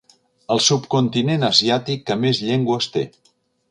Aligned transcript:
El 0.55 0.61
subcontinent 0.67 1.47
asiàtic 1.51 2.05
que 2.11 2.21
més 2.27 2.45
llengües 2.51 2.93
té. 2.99 3.09